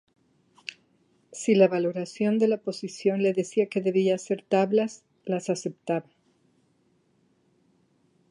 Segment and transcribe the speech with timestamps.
[1.31, 6.07] Si la valoración de la posición le decía que debía ser tablas, las aceptaba.